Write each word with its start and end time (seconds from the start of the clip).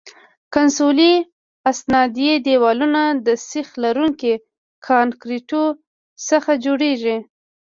کنسولي 0.53 1.13
استنادي 1.69 2.29
دیوالونه 2.45 3.01
د 3.25 3.27
سیخ 3.49 3.67
لرونکي 3.83 4.33
کانکریټو 4.87 5.63
څخه 6.29 6.51
جوړیږي 6.65 7.17